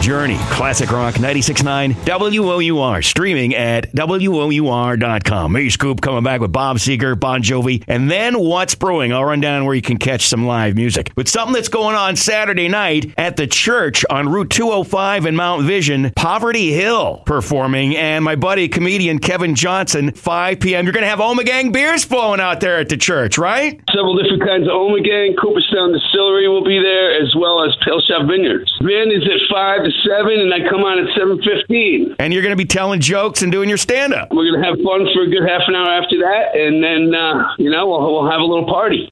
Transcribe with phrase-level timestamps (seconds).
[0.00, 5.52] Journey, Classic Rock 96.9, WOUR, streaming at WOUR.com.
[5.52, 9.12] Me, Scoop, coming back with Bob Seger, Bon Jovi, and then What's Brewing.
[9.12, 11.12] I'll run down where you can catch some live music.
[11.16, 15.64] With something that's going on Saturday night at the church on Route 205 in Mount
[15.64, 20.86] Vision, Poverty Hill performing, and my buddy, comedian Kevin Johnson, 5 p.m.
[20.86, 23.78] You're going to have Ommegang beers flowing out there at the church, right?
[23.94, 25.36] Several different kinds of Ommegang.
[25.40, 28.72] Cooperstown Distillery will be there, as well as Pail Shop Vineyards.
[28.80, 32.16] Band is at 5 to 7, and I come on at 7.15.
[32.18, 34.30] And you're going to be telling jokes and doing your stand up.
[34.30, 37.14] We're going to have fun for a good half an hour after that, and then,
[37.14, 39.08] uh, you know, we'll, we'll have a little party.